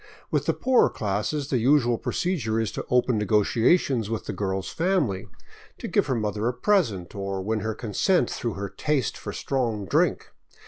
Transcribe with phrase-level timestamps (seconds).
[0.31, 5.27] With the poorer classes the usual procedure is to open negotiations with the girl's family,
[5.77, 9.85] to give her mother a present, or win her consent through her taste for strong
[9.85, 10.31] drink.